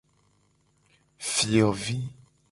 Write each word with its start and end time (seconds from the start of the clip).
Fiovi. 1.33 1.99